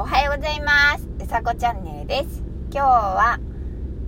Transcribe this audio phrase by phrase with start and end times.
[0.00, 1.08] おはようございます。
[1.24, 2.40] うさこチャンネルです。
[2.72, 3.40] 今日は、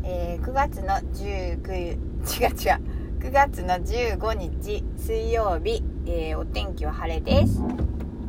[0.05, 2.81] えー、9月の19違う違う。
[3.18, 7.61] 9月の15日水曜日、えー、お天気は晴れです。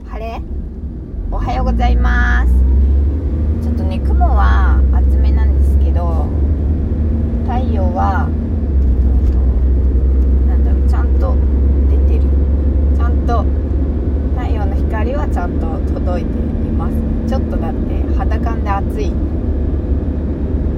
[0.10, 0.42] 晴れ？
[1.30, 2.52] おはようございます。
[3.62, 6.26] ちょっとね雲は厚めなんですけど
[7.46, 8.28] 太陽は
[10.48, 11.36] なんだろうちゃんと
[11.92, 12.24] 出てる
[12.98, 13.44] ちゃんと
[14.36, 16.36] 太陽の光はちゃんと届いてい
[16.72, 19.14] ますちょっとだって肌感で暑い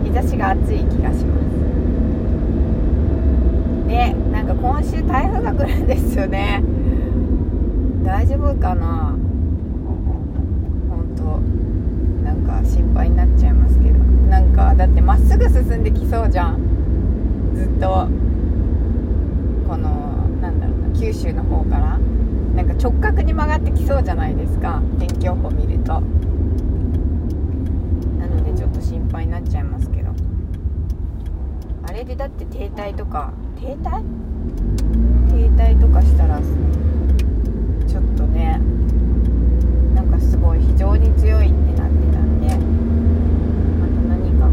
[0.03, 1.43] 日差しが暑い気がします
[3.87, 6.61] でなんか今週台風が来るんですよね。
[8.03, 9.15] 大丈夫かな？
[10.89, 11.23] 本当。
[12.23, 13.99] なんか心配になっちゃいますけど。
[14.29, 16.59] なんかだってまっすぐ進んできそうじゃん。
[17.55, 18.07] ずっと。
[19.67, 19.89] この
[20.41, 21.99] なんだろうな九州の方から。
[22.55, 24.81] なんか直角に曲がってきそうじゃないですか。
[24.99, 26.01] 天気予報見ると。
[28.19, 30.11] なのでちょっと心配になっちゃいますけど。
[31.87, 33.33] あれでだって停滞とか。
[33.59, 34.03] 停滞？
[35.29, 38.59] 停滞とかしたらちょっとね
[39.93, 44.51] なんかすごい非常に強いんでなってたんでまた何かこ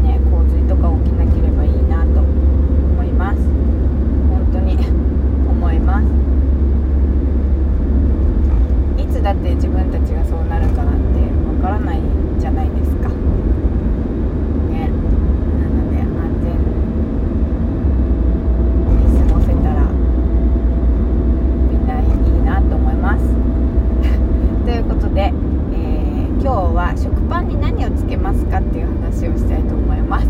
[0.00, 3.38] うね洪水とか起きなければいいなと思います
[4.28, 4.76] 本当に
[5.48, 6.04] 思います
[9.00, 11.20] いつだって自分たちがそうなるかなんて
[11.62, 12.00] わからない
[12.38, 13.08] じゃないですか
[14.68, 16.08] ねなので安
[16.42, 16.52] 全
[18.90, 19.88] に過ごせたら
[21.70, 23.24] みんないいなと思います
[24.64, 30.28] ということで、えー、今日は食パンに何をつけますかっていう話をしたいと思います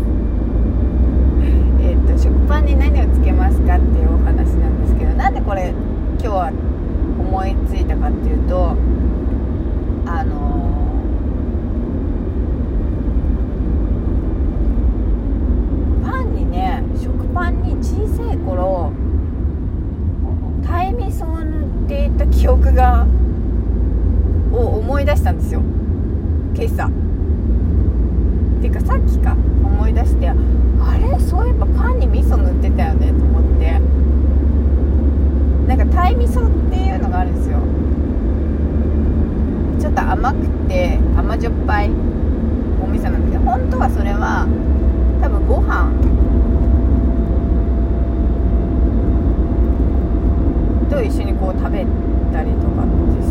[1.81, 5.73] えっと食パンに何をつけますかっていうお話なんですけどなんでこれ
[6.19, 6.51] 今日は
[7.19, 8.75] 思いついたかっていうと
[10.07, 10.33] あの、
[16.03, 18.91] パンにね食パンに小さい頃
[20.63, 23.07] 鯛味噌を塗っていた記憶が
[24.51, 25.61] を思い出したんですよ。
[26.55, 26.89] 今朝。
[28.61, 29.35] ていうかさっきか。
[29.65, 31.19] 思い出してあれ？
[31.19, 33.07] そういえばパンに味噌塗ってたよね？
[33.07, 33.79] と思って
[35.67, 37.59] なんか鯛味噌っていうのがあるんですよ
[39.81, 41.89] ちょっと甘くて甘じょっぱい
[42.81, 44.47] お味噌なんですけど本当はそれは
[45.21, 45.91] 多分ご飯
[50.89, 51.85] と一緒にこう食べ
[52.31, 52.85] たりとか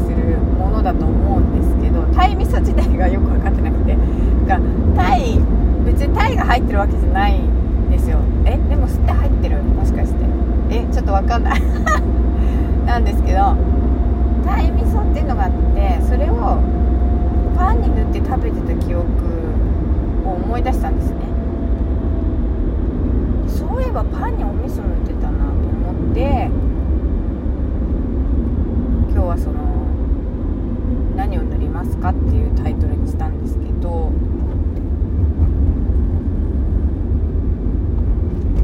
[0.05, 3.97] するものだと思うんですけど鯛味噌自体がよく分かってなくて
[4.47, 4.61] が
[4.94, 5.41] 鯛
[5.87, 8.19] 別に鯛が入ってるわけじゃないんですよ。
[8.44, 9.62] えでも吸って入ってる？
[9.62, 10.25] もしかして。
[10.71, 11.62] えちょっと分かんない。
[12.87, 13.56] なんですけど
[14.44, 16.59] 鯛味噌っていうのがあってそれを
[17.56, 19.05] パンに塗って食べてた記憶
[20.27, 21.16] を思い出したんですね
[23.47, 25.53] そういえばパンにお味噌塗ってたなと
[25.91, 26.50] 思って
[29.12, 29.61] 今日はその
[31.16, 34.12] 何を塗りますかっていうタイトルにしたんですけど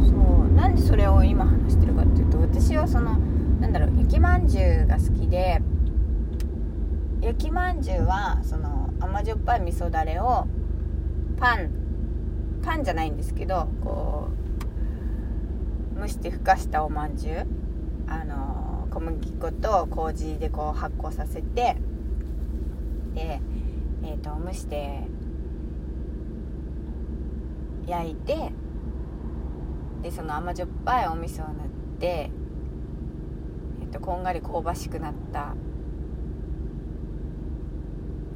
[0.03, 0.15] そ
[0.53, 3.17] うなんでそれを今話してるかっていうと私はその
[3.61, 5.61] なんだろう焼きまんじゅうが好きで
[7.21, 10.47] 焼きまんじゅうはその甘じょっぱい味噌だれを
[11.39, 11.71] パン
[12.63, 14.29] パンじゃないんですけどこ
[15.97, 17.47] う蒸してふかしたおまんじゅう
[18.09, 21.79] あの小麦粉と麹でこう発酵させて
[23.15, 23.41] で、
[24.03, 25.01] えーと、蒸して
[27.87, 28.53] 焼いて
[30.03, 32.31] でその甘じょっぱいお味噌を塗って
[33.93, 35.55] とこんがり香ばしくなった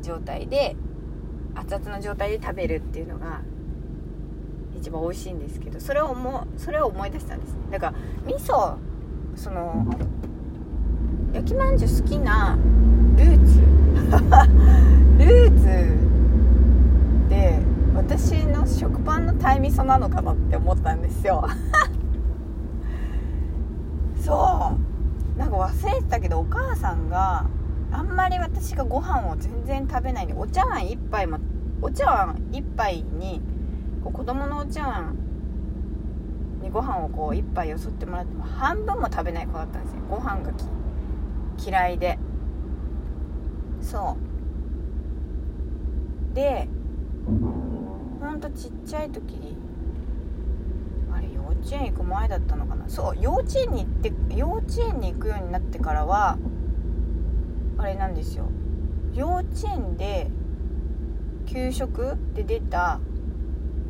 [0.04, 0.76] 状態で
[1.54, 3.42] 熱々の状態で食べるっていうのが
[4.78, 7.56] 一番美味しいんですけどそれを思それを思い出したんです。
[7.70, 7.94] だから
[8.26, 8.76] 味噌
[9.34, 9.86] その
[11.32, 12.56] 焼きまんじゅう好きな
[13.16, 13.60] ルーツ
[15.18, 15.64] ルーツ
[17.28, 17.60] で
[17.96, 21.44] 私の食パンの鯛味噌なのかなって思ったんですよ。
[24.20, 24.76] そ
[25.36, 25.38] う。
[25.38, 27.46] なんか忘れてたけどお母さんが
[27.94, 31.38] あんまり私がご飯を全然食べないでお茶碗1杯も
[31.80, 33.40] お茶碗1杯に
[34.02, 35.16] 子供のお茶碗
[36.60, 40.00] にご飯をこう1杯よそってもらっても半分も食べない子だったんですよ。
[40.10, 40.52] ご飯が
[41.64, 42.18] 嫌いで。
[43.80, 44.16] そ
[46.32, 46.34] う。
[46.34, 46.68] で
[47.24, 49.56] ほんとちっちゃい時
[51.12, 52.88] あれ幼稚園行く前だったのかな。
[52.88, 56.38] そう幼稚園に行って幼稚園に行くようになってからは
[57.84, 58.46] あれなんですよ。
[59.12, 60.30] 幼稚園で
[61.44, 62.98] 給食で出た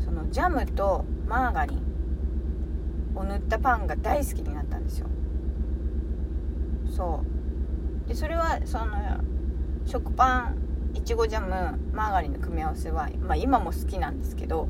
[0.05, 5.07] そのジャムとマーガリンを塗ったパンが大好きになったんですよ。
[6.91, 7.23] そ
[8.05, 8.09] う。
[8.09, 8.87] でそれはその
[9.87, 10.57] 食パン
[10.95, 14.69] いちごジャムマーガリンの組み合わせは、まあ、今も好きなんですけど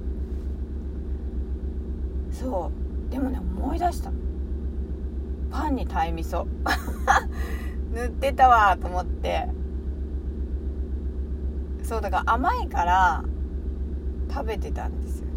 [2.30, 2.70] そ
[3.08, 3.10] う。
[3.10, 4.12] でもね思い出した。
[5.50, 6.46] パンに鯛味噌。
[7.94, 9.49] 塗ってたわと思って。
[11.82, 13.25] そうだから甘いから
[14.32, 15.32] 食べてたんですよね。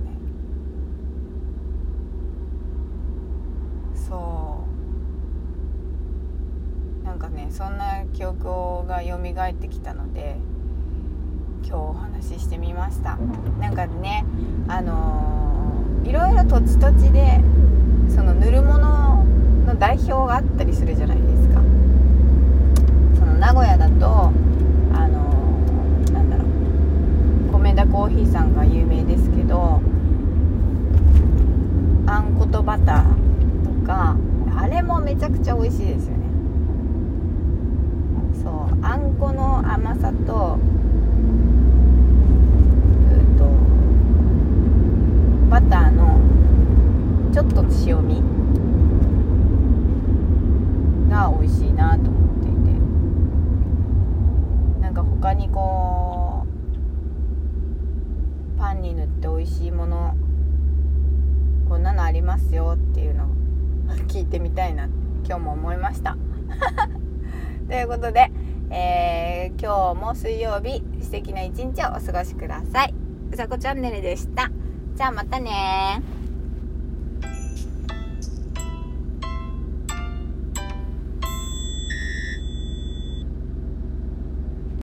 [3.94, 4.64] そ
[7.04, 7.06] う。
[7.06, 10.38] なんかねそんな記憶が蘇ってきたので
[11.64, 13.18] 今日お話ししてみました。
[13.60, 14.26] なんかね
[14.68, 17.42] あのー、いろいろ土地土地で
[18.10, 19.26] その塗るもの
[19.66, 21.37] の代表があったりするじゃないですか。
[24.00, 24.32] と
[24.94, 25.20] あの、
[26.14, 26.48] なんだろう。
[27.54, 29.82] 米田コーヒーさんが有名ですけど
[32.06, 34.16] あんことバターとか
[34.58, 36.26] あれもめちゃくちゃ美味しいですよね。
[38.44, 40.58] そうあんこの甘さと
[45.50, 46.20] バターの
[47.34, 48.22] ちょっと塩味
[51.10, 52.58] が美味しいなと思っていて
[54.82, 56.46] なんか他にこ
[58.56, 60.16] うパンに塗って美味しいもの
[61.70, 63.28] こんなのありますよっていうのを
[64.08, 64.86] 聞いてみたいな
[65.26, 66.18] 今日も思いました。
[67.68, 68.32] ということで、
[68.70, 72.94] えー、今日も水曜日素敵な一日をお過ごしください。
[73.32, 74.50] うさこチャンネルでした。
[74.96, 76.02] じゃあまたね